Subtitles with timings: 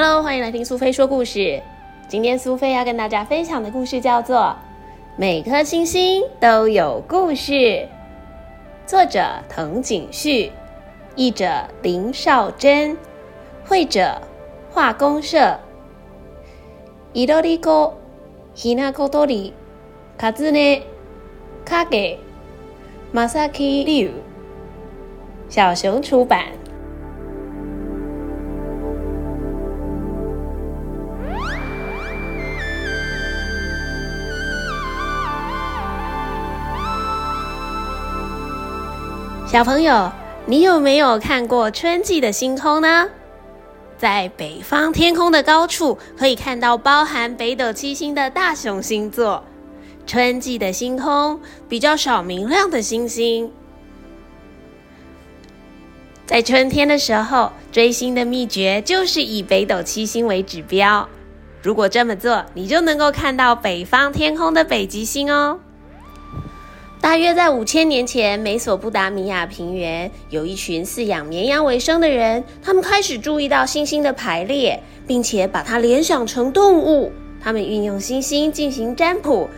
[0.00, 1.62] Hello，欢迎来听苏菲说故事。
[2.08, 4.36] 今天苏菲要跟大家分享的故事叫做《
[5.16, 7.52] 每颗星星都有故事》，
[8.86, 10.50] 作者藤井旭，
[11.14, 12.96] 译者林少珍，
[13.64, 14.20] 绘者
[14.72, 15.58] 画工社。
[17.12, 17.94] 伊多利哥，
[18.54, 19.54] ひなこどり、
[20.18, 20.82] かずね、
[21.64, 22.18] かげ、
[23.12, 24.12] まさきりゅう。
[25.48, 26.59] 小熊出版。
[39.51, 40.09] 小朋友，
[40.45, 43.09] 你有没有看过春季的星空呢？
[43.97, 49.43] 在北方天空的高处，可以看到包含北斗七星的大熊星座。
[50.07, 53.51] 春季的星空比较少明亮的星星。
[56.25, 61.09] 在春天的时候，追星的秘诀就是以北斗七星为指标。
[61.61, 65.59] 如果这么做，你就能够看到北方天空的北极星哦。
[67.01, 77.11] 大约在五千年前，美索不达米亚平原有一群饲养绵羊为生的人，他们开始注意到星星的排列，并且把它联想成动物。
[77.43, 79.49] 他们运用星星进行占卜，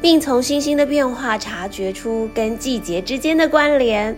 [0.00, 4.16] 并从星星的变化察觉出跟季节之间的关联。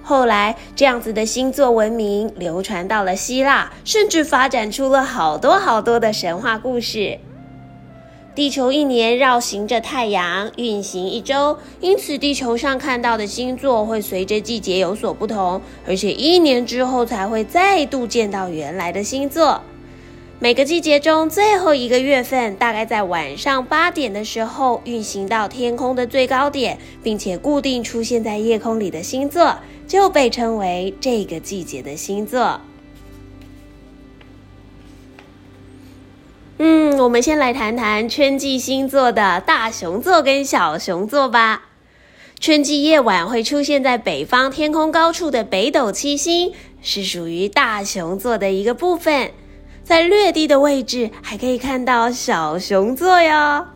[0.00, 7.18] 后来，这样子的星座文明流传到了希腊，甚至发展出了好多好多的神话故事。
[8.32, 19.60] 地球一年绕行着太阳运行一周，因此地球上看到的星座会随着季节有所不同，而且一年之后才会再度见到原来的星座。
[20.38, 29.58] 每个季节中最后一个月份，大概在晚上八点的时候运行到天空的最高点，并且固定出现在夜空里的星座，
[29.88, 32.60] 就被称为这个季节的星座。
[36.62, 41.62] 嗯，我们先来谈谈春季星座的大熊座跟小熊座吧。
[42.38, 49.30] 春季夜晚会出现在北方天空高处的北斗七星，是属于大熊座的一个部分。
[49.82, 53.66] 在略低的位置，还可以看到小熊座哟。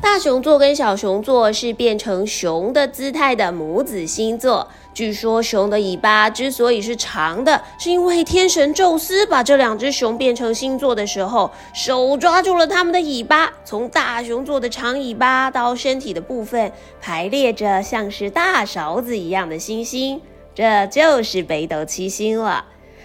[0.00, 4.70] 大熊座跟小熊座是变成熊的姿态的母子星座。
[4.96, 20.18] 据说熊的尾巴之所以是长的，是因为天神宙斯把这两只熊变成星座的时候，手抓住了它们的尾巴，从大熊座的长尾巴到身体的部分排列着像是大勺子一样的星星，
[20.54, 22.64] 这就是北斗七星了。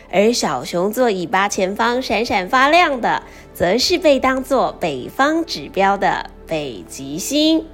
[0.09, 3.21] 而小熊座尾巴前方闪闪发亮的，
[3.53, 7.65] 则是被当作北方指标的北极星。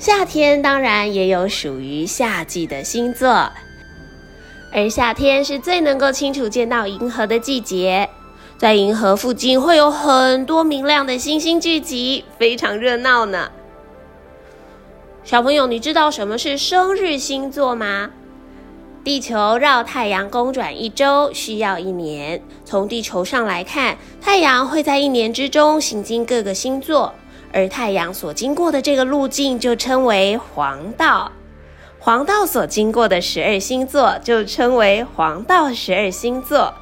[0.00, 3.52] 夏天当然也有属于夏季的星座，
[4.72, 8.08] 而夏天是最能够清楚见到银河的季节，
[8.56, 13.50] 在银河附近会有很多明亮的星星聚集，非常热闹呢。
[15.22, 18.10] 小朋友，你知道什么是生日星座吗？
[19.04, 27.12] 地球绕太阳公转一周需要一年，从地球上来看，太阳会在一年之中行经各个星座。
[27.52, 31.32] 而太阳所经过的这个路径就称为黄道，
[31.98, 36.72] 黄道所经过的十二星座就称为黄道十二星座。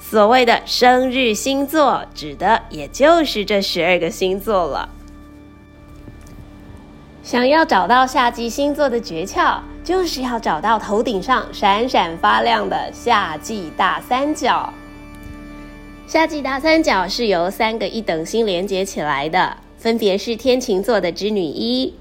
[0.00, 4.88] 所谓的生日星座，指的也就是这十二个星座了。
[7.22, 14.72] 想要找到夏季星座的诀窍，就是要找到头顶上闪闪发亮的夏季大三角。
[16.06, 19.54] 夏季大三角是由三个一等星连接起来的。
[19.78, 21.94] 分别是天琴座的织女一、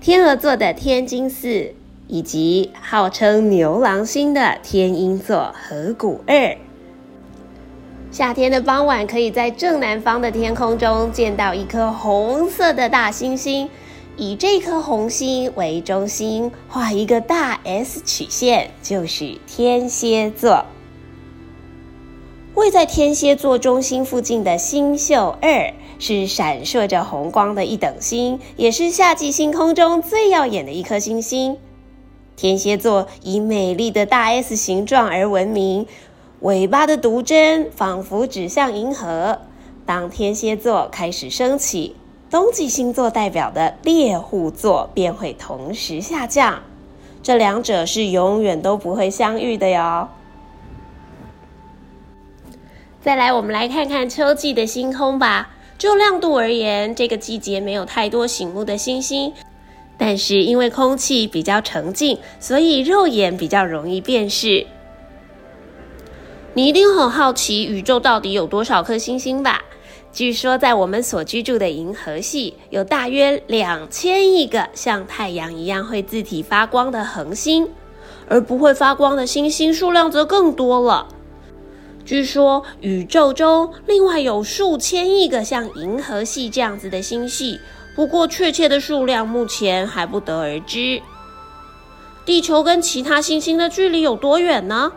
[0.00, 1.72] 天鹅座的天津四，
[2.08, 6.56] 以及号称牛郎星的天鹰座河谷二。
[8.10, 13.68] 夏天的傍晚，可以在正南方的天空中见到一颗红色的大星星，
[14.16, 20.66] 以这颗红星为中心，画一个大 S 曲线，就是天蝎座。
[22.56, 31.58] 位在天蝎座中心附近的星宿二，是闪烁着红光的一等星，也是夏季星空中最耀眼的一颗星星。
[32.36, 35.86] 天蝎座以美丽的大 S 形状而闻名，
[36.40, 39.42] 尾巴的毒针仿佛指向银河。
[39.84, 41.94] 当天蝎座开始升起，
[42.30, 46.62] 冬季星座代表的猎户座便会同时下降，
[47.22, 50.08] 这两者是永远都不会相遇的哟。
[53.02, 55.50] 再来，我们来看看秋季的星空吧。
[55.80, 59.32] 就亮度而言，这个季节没有太多醒目的星星，
[59.96, 64.66] 但是因为空气比较澄净，所以肉眼比较容易辨识。
[66.52, 69.62] 你一定很好奇宇宙到底有多少颗星星吧？
[70.12, 77.66] 据说在我们所居住的银河系，有大约两千亿个像太阳一样会自体发光的恒星，
[78.28, 81.08] 而不会发光的星星数量则更多了。
[82.10, 87.60] 据说宇宙中另外有数千亿个像银河系这样子的星系，
[87.94, 91.00] 不过确切的数量目前还不得而知。
[92.26, 94.90] 地球跟其他星星的距离有多远呢？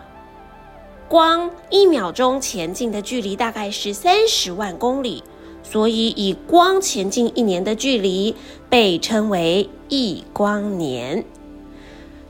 [1.08, 5.24] 光一秒钟前进的距离大概是三十万公里，
[5.62, 8.36] 所以以光前进一年的距离
[8.72, 11.24] 被称为一光年。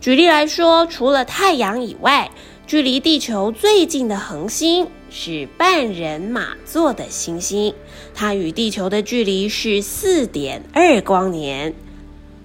[0.01, 2.30] 举例来说，除了太阳以外，
[2.65, 7.74] 距离地球最近的恒星是半人马座的星星，
[8.15, 11.74] 它与地球的距离是四点二光年。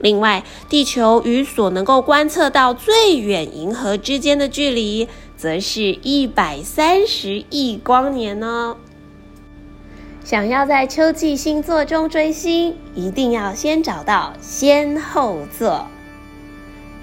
[0.01, 8.77] 另外，地球与所能够观测到最远银河之间的距离，则是一百三十亿光年哦。
[10.25, 15.87] 想要在秋季星座中追星，一定要先找到先后座。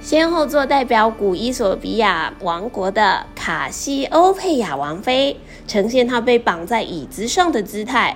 [0.05, 5.37] 先后座代表古伊索比亚王国的卡西欧佩亚王妃，
[5.67, 8.15] 呈现她被绑在椅子上的姿态。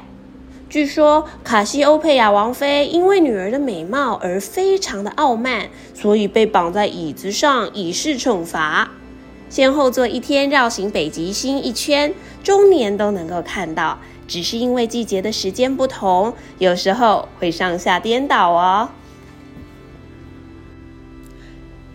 [0.69, 8.91] 据说卡西欧佩亚王妃因为女儿的美貌而非常的傲慢，所以被绑在椅子上以示惩罚。
[9.49, 12.13] 先后座一天绕行北极星一圈，
[12.43, 13.97] 终年都能够看到，
[14.27, 18.89] 只是因为季节的时间不同，有时候会上下颠倒哦。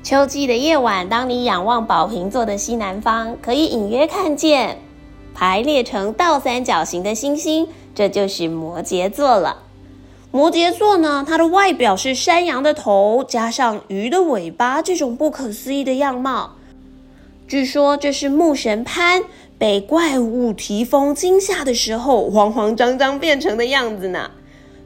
[0.04, 4.78] 秋季的夜晚，当你仰望宝瓶座的西南方，可以隐约看见
[5.32, 7.66] 排列成倒三角形的星星。
[7.94, 9.62] 这就是摩羯座了。
[10.30, 16.56] 摩羯座呢，它的外表是山羊的头加上鱼的尾巴，这种不可思议的样貌。
[17.48, 19.22] 据说这是木神潘
[19.56, 24.30] 被怪物提丰惊吓的时候，慌慌张张变成的样子呢。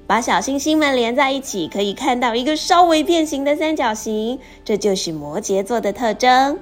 [0.08, 6.58] 把小星星们连在一起，可以看到一个稍微变形的三角形，这就是摩羯座的特征。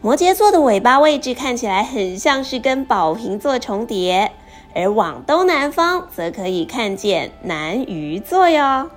[0.00, 4.32] 摩羯座的尾巴位置看起来很像是跟宝瓶座重叠。
[4.74, 8.90] 而往东南方则可以看见南鱼座哟。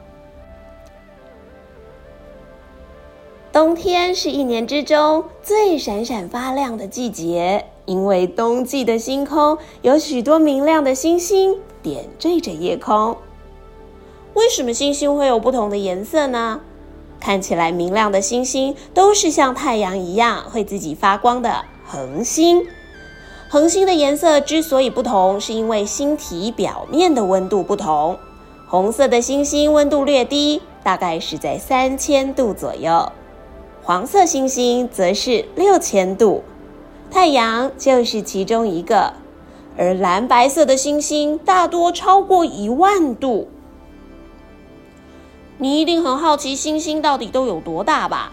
[3.51, 13.17] 冬天是一年之中最闪闪发亮的季节，因为冬季的星空有许多明亮的星星点缀着夜空。
[14.33, 16.61] 为什么星星会有不同的颜色呢？
[17.19, 22.65] 看起来明亮的星星都是像太阳一样会自己发光的恒星。
[23.49, 28.17] 恒星的颜色之所以不同，是因为星体表面的温度不同。
[28.67, 33.11] 红色的星星温度略低，大概是在三千度左右；
[33.81, 36.43] 黄色星星则是六千度，
[37.09, 39.13] 太阳就是其中一个。
[39.75, 43.47] 而蓝白色的星星大多超过一万度。
[45.61, 48.31] 你一定很好奇，星星到底都有多大吧？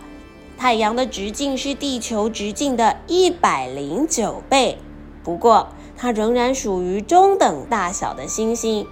[0.56, 4.78] 太阳的直径是地球直径的一百零九倍。
[5.24, 8.86] 不过，它仍然属于中等大小的星星。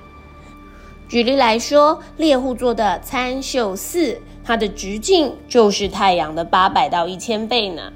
[1.09, 7.93] 举例来说，猎户座的参宿四，它的直径就是太阳的八百到一千倍呢。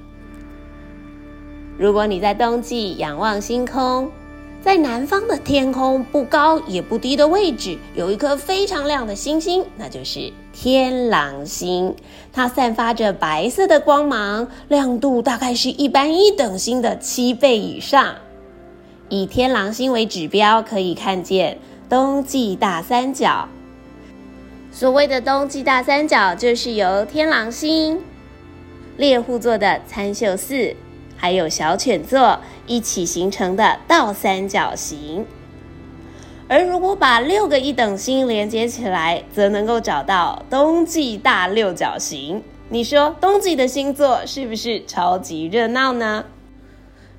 [1.77, 4.11] 如果你在冬季仰望星空，
[4.61, 11.95] 在南方的天空不高也不低的位置，有一颗非常亮的星星，那就是天狼星。
[12.33, 18.17] 它散发着白色的光芒，亮度大概是一般一等星的七倍以上。
[19.09, 23.49] 以天狼星为指标，可以看见冬季大三角。
[24.71, 28.01] 所谓的冬季大三角，就是由天狼星、
[28.99, 30.75] 猎户座的参宿四，
[31.19, 35.27] 还有小犬座一起形成的倒三角形。
[36.49, 42.43] 而如果把六个一等星连接起来，则能够找到冬季大六角形。
[42.71, 46.25] 你说冬季的星座是不是超级热闹呢？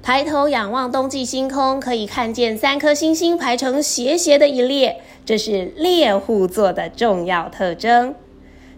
[0.01, 8.15] 抬头仰望冬季星空，可以看见三颗星星排成斜斜的一列，这是猎户座的重要特征。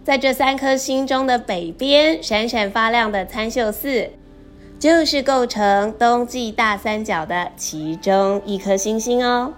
[0.03, 4.09] 在这三颗星中的北边，闪闪发亮的参宿四，
[4.81, 9.53] 就是构成冬季大三角的其中一颗星星哦。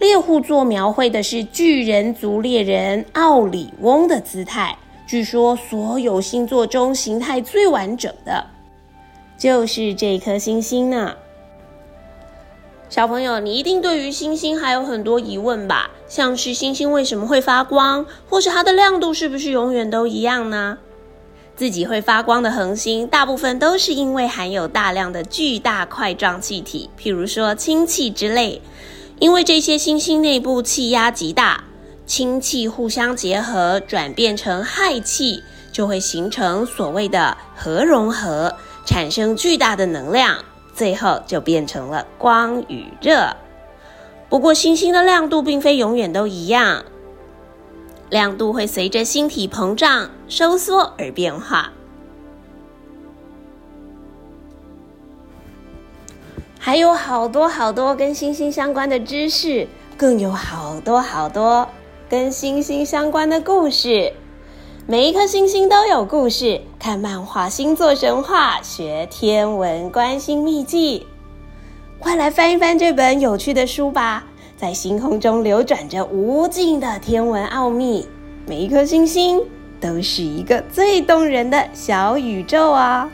[0.00, 8.44] 猎户座描绘的是巨人族猎人奥里翁的姿态，据说所有星座中形态最完整的。
[9.38, 11.14] 就是这颗星星呢，
[12.88, 15.92] 小朋友，你一定对于星星还有很多疑问吧？
[16.08, 20.78] 像是星星为什么会发光，或是它的亮度是不是永远都一样呢？
[21.56, 28.60] 自己会发光的恒星，大部分都是因为含有大量的巨大块状气体，譬如说氢气之类。
[29.20, 31.62] 因为这些星星内部气压极大，
[32.04, 40.44] 氢气互相结合，转变成氦气，就会形成所谓的核融合，产生巨大的能量，
[40.74, 43.36] 最后就变成了光与热。
[44.28, 46.84] 不过，星星的亮度并非永远都一样，
[48.14, 51.72] 亮度会随着星体膨胀、收缩而变化。
[56.60, 59.66] 还有好多好多跟星星相关的知识，
[59.96, 61.68] 更有好多好多
[62.08, 64.12] 跟星星相关的故事。
[64.86, 71.04] 每一颗星星都有故事，看漫画《星座神话》，学天文观星秘技。
[71.98, 74.26] 快来翻一翻这本有趣的书吧！
[74.56, 78.06] 在星空中流转着无尽的天文奥秘，
[78.46, 79.42] 每一颗星星
[79.80, 83.10] 都是一个最动人的小宇宙啊！